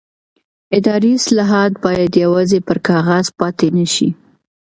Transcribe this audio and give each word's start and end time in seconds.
اداري 0.77 1.11
اصلاحات 1.19 1.71
باید 1.85 2.11
یوازې 2.23 2.59
پر 2.67 2.77
کاغذ 2.87 3.25
پاتې 3.39 3.67
نه 3.77 3.85
شي 3.93 4.09